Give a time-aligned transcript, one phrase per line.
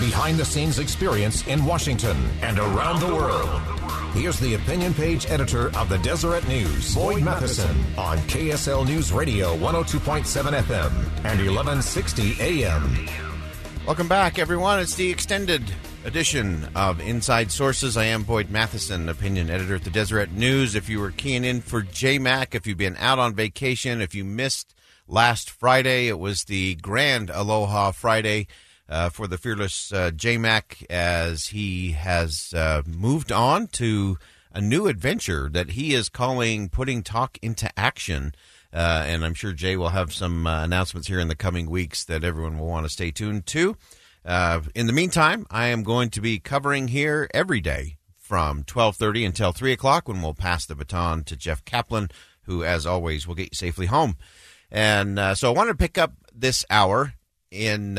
[0.00, 3.60] Behind the scenes experience in Washington and around the world.
[4.12, 9.56] Here's the opinion page editor of the Deseret News, Boyd Matheson, on KSL News Radio
[9.56, 10.24] 102.7
[10.62, 10.92] FM
[11.24, 13.08] and 1160 AM.
[13.86, 14.80] Welcome back, everyone.
[14.80, 15.62] It's the extended
[16.04, 17.96] edition of Inside Sources.
[17.96, 20.74] I am Boyd Matheson, opinion editor at the Deseret News.
[20.74, 24.24] If you were keying in for JMAC, if you've been out on vacation, if you
[24.24, 24.74] missed
[25.06, 28.46] last Friday, it was the Grand Aloha Friday.
[28.88, 34.16] Uh, for the fearless uh, JMac as he has uh, moved on to
[34.50, 38.32] a new adventure that he is calling putting talk into action.
[38.72, 42.04] Uh, and I'm sure Jay will have some uh, announcements here in the coming weeks
[42.04, 43.76] that everyone will want to stay tuned to.
[44.24, 49.26] Uh, in the meantime, I am going to be covering here every day from 12:30
[49.26, 52.10] until 3 o'clock when we'll pass the baton to Jeff Caplan,
[52.42, 54.16] who, as always, will get you safely home.
[54.70, 57.14] And so I wanted to pick up this hour
[57.50, 57.94] in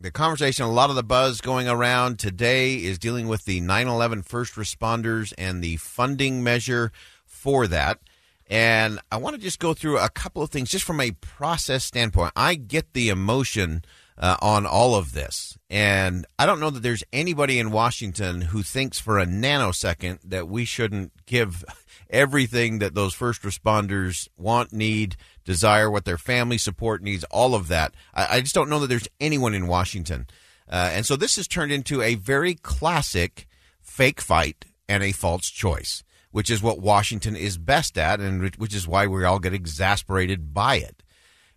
[0.00, 3.88] the conversation, a lot of the buzz going around today is dealing with the 9
[3.88, 6.92] 11 first responders and the funding measure
[7.24, 7.98] for that.
[8.46, 11.84] And I want to just go through a couple of things just from a process
[11.84, 12.32] standpoint.
[12.36, 13.82] I get the emotion
[14.16, 15.58] uh, on all of this.
[15.68, 20.48] And I don't know that there's anybody in Washington who thinks for a nanosecond that
[20.48, 21.64] we shouldn't give
[22.10, 25.16] everything that those first responders want, need,
[25.48, 27.94] desire, what their family support needs, all of that.
[28.12, 30.26] I, I just don't know that there's anyone in Washington.
[30.68, 33.48] Uh, and so this has turned into a very classic
[33.80, 38.74] fake fight and a false choice, which is what Washington is best at, and which
[38.74, 41.02] is why we all get exasperated by it.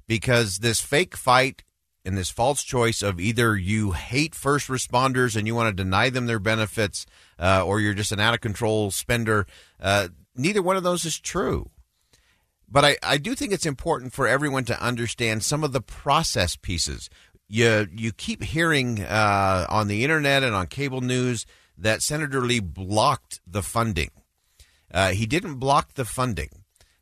[0.08, 1.66] Because this fake fight
[2.06, 6.10] and this false choice of either you hate first responders and you want to deny
[6.10, 7.06] them their benefits,
[7.38, 9.46] uh, or you're just an out of control spender,
[9.82, 11.70] uh, neither one of those is true.
[12.72, 16.56] But I, I do think it's important for everyone to understand some of the process
[16.56, 17.10] pieces.
[17.50, 21.46] You you keep hearing uh, on the internet and on cable news
[21.78, 24.12] that Senator Lee blocked the funding.
[24.94, 26.50] Uh, he didn't block the funding.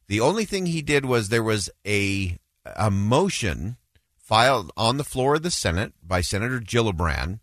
[0.08, 3.78] The only thing he did was there was a a motion
[4.18, 7.40] filed on the floor of the Senate by Senator Gillibrand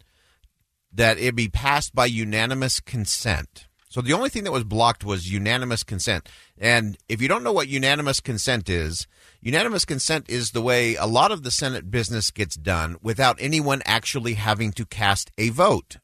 [0.93, 3.66] that it be passed by unanimous consent.
[3.97, 6.29] So the only thing that was blocked was unanimous consent.
[6.59, 9.07] And if you don't know what unanimous consent is,
[9.41, 13.81] unanimous consent is the way a lot of the Senate business gets done without anyone
[13.87, 15.97] actually having to cast a vote.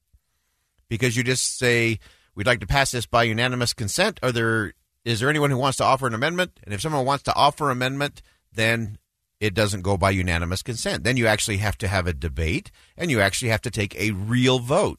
[0.89, 1.99] Because you just say,
[2.35, 4.19] we'd like to pass this by unanimous consent.
[4.23, 4.73] Are there
[5.05, 6.61] is there anyone who wants to offer an amendment?
[6.65, 8.23] And if someone wants to offer amendment,
[8.55, 8.97] then
[9.39, 11.05] it doesn't go by unanimous consent.
[11.05, 14.13] Then you actually have to have a debate and you actually have to take a
[14.13, 14.99] real vote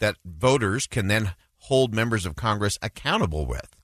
[0.00, 1.34] that voters can then
[1.72, 3.74] hold members of Congress accountable with.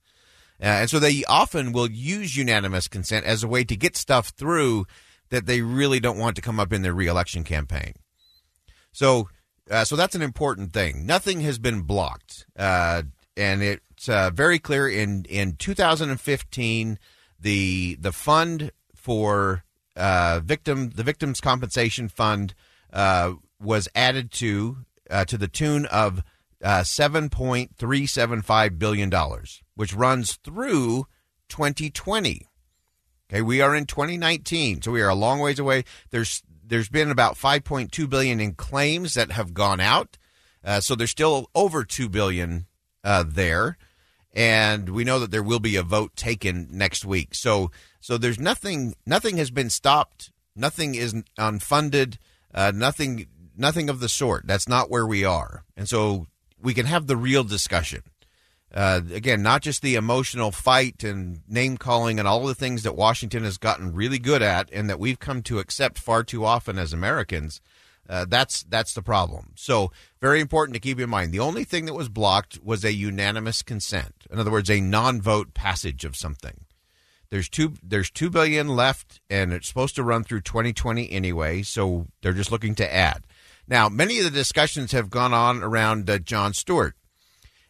[0.60, 4.28] Uh, and so they often will use unanimous consent as a way to get stuff
[4.28, 4.86] through
[5.30, 7.94] that they really don't want to come up in their reelection campaign.
[8.92, 9.30] So,
[9.70, 11.06] uh, so that's an important thing.
[11.06, 13.04] Nothing has been blocked, uh,
[13.38, 14.86] and it's uh, very clear.
[14.86, 16.98] In in 2015,
[17.40, 19.64] the the fund for
[19.96, 22.52] uh, victim the victims compensation fund
[22.92, 24.84] uh, was added to
[25.26, 26.22] to the tune of
[26.62, 29.12] uh, $7.375 billion,
[29.74, 31.06] which runs through
[31.48, 32.46] 2020.
[33.30, 35.84] Okay, we are in 2019, so we are a long ways away.
[36.10, 40.18] There's there's been about 5.2 billion in claims that have gone out,
[40.64, 42.66] uh, so there's still over 2 billion
[43.04, 43.76] uh, there,
[44.32, 47.34] and we know that there will be a vote taken next week.
[47.34, 47.70] So
[48.00, 52.16] so there's nothing nothing has been stopped, nothing is unfunded,
[52.54, 53.26] uh, nothing
[53.56, 54.46] nothing of the sort.
[54.46, 56.26] That's not where we are, and so
[56.60, 58.02] we can have the real discussion.
[58.72, 62.96] Uh, again, not just the emotional fight and name calling and all the things that
[62.96, 66.78] Washington has gotten really good at and that we've come to accept far too often
[66.78, 67.62] as Americans.
[68.08, 69.52] Uh, that's that's the problem.
[69.54, 69.90] So
[70.20, 71.32] very important to keep in mind.
[71.32, 74.26] The only thing that was blocked was a unanimous consent.
[74.30, 76.64] In other words, a non-vote passage of something.
[77.30, 81.62] There's two there's two billion left, and it's supposed to run through 2020 anyway.
[81.62, 83.24] So they're just looking to add.
[83.68, 86.96] Now, many of the discussions have gone on around uh, Jon Stewart,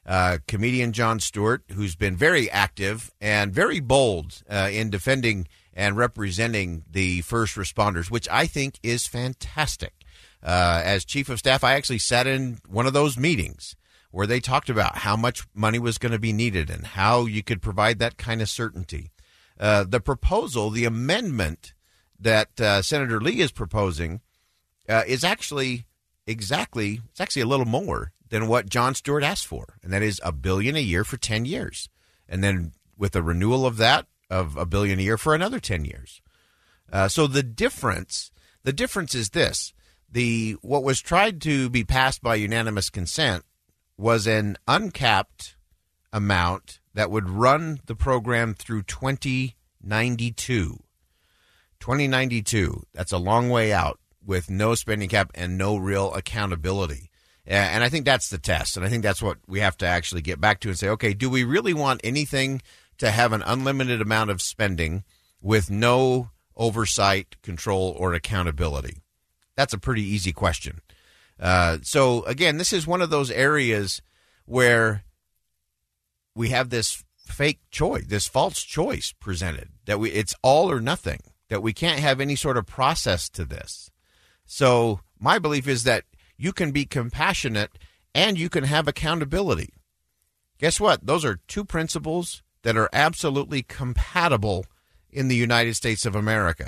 [0.07, 5.97] uh, comedian Jon Stewart, who's been very active and very bold uh, in defending and
[5.97, 9.93] representing the first responders, which I think is fantastic.
[10.41, 13.75] Uh, as chief of staff, I actually sat in one of those meetings
[14.13, 17.43] where they talked about how much money was going to be needed and how you
[17.43, 19.11] could provide that kind of certainty.
[19.59, 21.75] Uh, the proposal, the amendment
[22.21, 24.21] that uh, Senator Lee is proposing,
[24.89, 25.85] uh, is actually
[26.29, 30.21] exactly it's actually a little more than what Jon Stewart asked for, and that is
[30.23, 31.89] a billion a year for ten years,
[32.29, 35.85] and then with a renewal of that of a billion a year for another ten
[35.85, 36.21] years.
[36.93, 38.31] Uh, so the difference,
[38.63, 39.73] the difference is this:
[40.11, 43.45] the what was tried to be passed by unanimous consent
[43.97, 45.57] was an uncapped
[46.13, 50.79] amount that would run the program through 2092.
[51.81, 52.83] 2092.
[52.93, 57.11] That's a long way out with no spending cap and no real accountability.
[57.47, 58.77] And I think that's the test.
[58.77, 61.15] And I think that's what we have to actually get back to and say, okay,
[61.15, 62.61] do we really want anything
[62.99, 65.03] to have an unlimited amount of spending
[65.41, 68.99] with no oversight, control, or accountability?
[69.57, 70.83] That's a pretty easy question.
[71.41, 74.03] Uh, so, again, this is one of those areas
[74.45, 75.05] where
[76.35, 81.21] we have this fake choice, this false choice presented that we it's all or nothing,
[81.49, 83.91] that we can't have any sort of process to this.
[84.51, 86.05] So, my belief is that
[86.39, 87.71] you can be compassionate
[88.15, 89.75] and you can have accountability.
[90.59, 91.07] Guess what?
[91.07, 94.65] Those are two principles that are absolutely compatible
[95.11, 96.67] in the United States of America.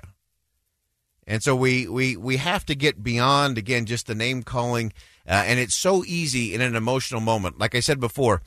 [1.26, 4.92] And so we, we, we have to get beyond, again, just the name calling.
[5.26, 7.58] Uh, and it's so easy in an emotional moment.
[7.58, 8.42] Like I said before,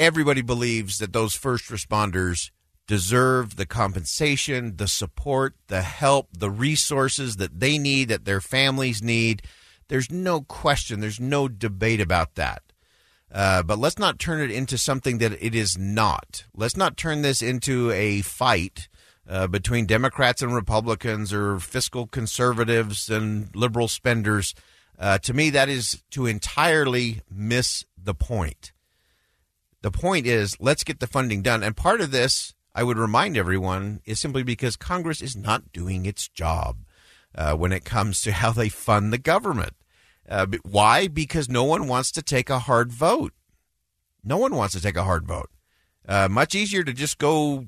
[0.00, 2.50] everybody believes that those first responders
[2.86, 9.02] deserve the compensation, the support, the help, the resources that they need, that their families
[9.02, 9.42] need.
[9.88, 12.62] There's no question, there's no debate about that.
[13.32, 16.44] Uh, but let's not turn it into something that it is not.
[16.54, 18.88] Let's not turn this into a fight
[19.28, 24.54] uh, between Democrats and Republicans or fiscal conservatives and liberal spenders.
[24.98, 28.72] Uh, to me, that is to entirely miss the point.
[29.82, 31.62] The point is, let's get the funding done.
[31.62, 36.04] And part of this, I would remind everyone, is simply because Congress is not doing
[36.04, 36.76] its job
[37.34, 39.72] uh, when it comes to how they fund the government.
[40.28, 41.08] Uh, why?
[41.08, 43.32] Because no one wants to take a hard vote.
[44.22, 45.48] No one wants to take a hard vote.
[46.06, 47.64] Uh, much easier to just go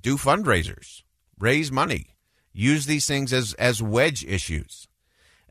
[0.00, 1.02] do fundraisers,
[1.38, 2.16] raise money,
[2.52, 4.88] use these things as as wedge issues,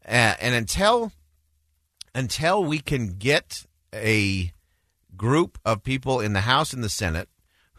[0.05, 1.11] uh, and until
[2.13, 4.51] until we can get a
[5.15, 7.29] group of people in the House and the Senate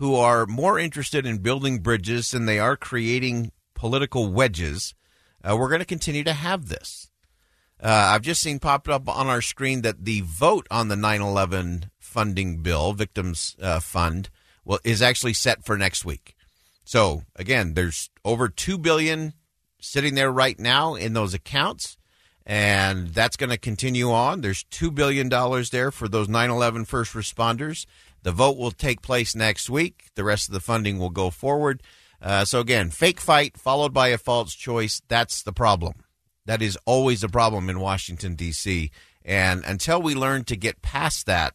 [0.02, 4.96] who are more interested in building bridges than they are creating political wedges,
[5.44, 7.08] uh, we're going to continue to have this.
[7.80, 11.20] Uh, I've just seen popped up on our screen that the vote on the 9
[11.20, 14.28] 11 funding bill, Victims uh, Fund,
[14.64, 16.34] well, is actually set for next week.
[16.84, 19.34] So again, there's over two billion
[19.80, 21.96] sitting there right now in those accounts,
[22.44, 24.40] and that's going to continue on.
[24.40, 27.86] There's two billion dollars there for those 9/11 first responders.
[28.22, 30.06] The vote will take place next week.
[30.14, 31.82] The rest of the funding will go forward.
[32.20, 35.02] Uh, so again, fake fight followed by a false choice.
[35.08, 35.94] That's the problem.
[36.46, 38.90] That is always a problem in Washington D.C.
[39.24, 41.54] And until we learn to get past that,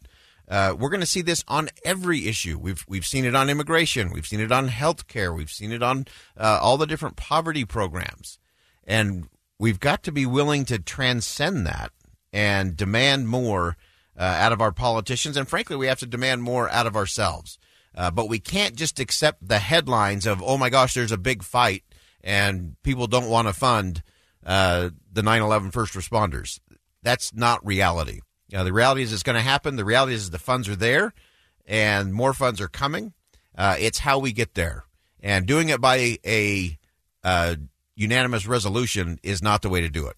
[0.50, 2.58] uh, we're going to see this on every issue.
[2.58, 5.84] We've we've seen it on immigration, we've seen it on health care, we've seen it
[5.84, 6.06] on
[6.38, 8.40] uh, all the different poverty programs,
[8.86, 9.28] and
[9.60, 11.92] we've got to be willing to transcend that
[12.32, 13.76] and demand more
[14.18, 17.60] uh, out of our politicians, and frankly, we have to demand more out of ourselves.
[17.96, 21.44] Uh, but we can't just accept the headlines of "Oh my gosh, there's a big
[21.44, 21.84] fight,"
[22.24, 24.04] and people don't want to fund
[24.46, 26.60] uh, the 9/11 first responders.
[27.02, 28.22] That's not reality.
[28.52, 29.76] Know, the reality is it's going to happen.
[29.76, 31.14] The reality is the funds are there,
[31.66, 33.14] and more funds are coming.
[33.58, 34.86] Uh, it's how we get there,
[35.20, 36.78] and doing it by a, a
[37.24, 37.56] uh,
[37.96, 40.16] unanimous resolution is not the way to do it.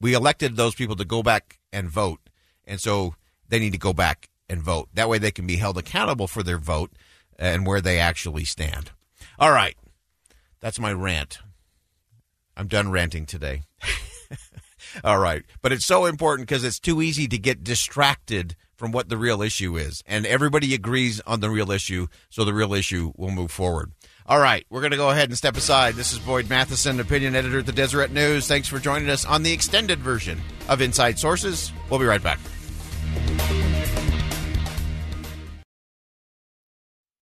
[0.00, 2.20] We elected those people to go back and vote,
[2.66, 3.14] and so
[3.48, 4.88] they need to go back and vote.
[4.94, 6.92] That way, they can be held accountable for their vote
[7.38, 8.90] and where they actually stand.
[9.38, 9.76] All right,
[10.60, 11.38] that's my rant.
[12.56, 13.62] I'm done ranting today.
[15.04, 15.44] All right.
[15.62, 19.42] But it's so important because it's too easy to get distracted from what the real
[19.42, 20.02] issue is.
[20.06, 23.92] And everybody agrees on the real issue, so the real issue will move forward.
[24.26, 25.94] All right, we're going to go ahead and step aside.
[25.94, 28.48] This is Boyd Matheson, opinion editor at the Deseret News.
[28.48, 31.72] Thanks for joining us on the extended version of Inside Sources.
[31.88, 32.38] We'll be right back.
[33.26, 33.65] Thank you.